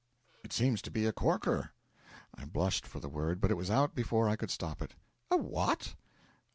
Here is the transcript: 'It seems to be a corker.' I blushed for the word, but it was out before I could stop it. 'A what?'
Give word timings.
'It 0.43 0.51
seems 0.51 0.81
to 0.81 0.89
be 0.89 1.05
a 1.05 1.13
corker.' 1.13 1.73
I 2.33 2.45
blushed 2.45 2.87
for 2.87 2.99
the 2.99 3.07
word, 3.07 3.39
but 3.39 3.51
it 3.51 3.55
was 3.55 3.69
out 3.69 3.93
before 3.93 4.27
I 4.27 4.35
could 4.35 4.49
stop 4.49 4.81
it. 4.81 4.95
'A 5.29 5.37
what?' 5.37 5.93